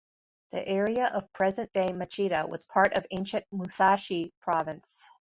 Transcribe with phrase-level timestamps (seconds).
[0.49, 5.07] The area of present-day Machida was part of ancient Musashi Province.